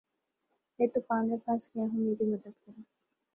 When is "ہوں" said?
1.83-1.99